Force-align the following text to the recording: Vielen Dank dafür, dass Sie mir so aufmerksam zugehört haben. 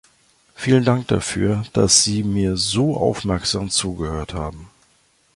Vielen 0.55 0.83
Dank 0.83 1.09
dafür, 1.09 1.63
dass 1.73 2.03
Sie 2.03 2.23
mir 2.23 2.57
so 2.57 2.95
aufmerksam 2.97 3.69
zugehört 3.69 4.33
haben. 4.33 4.67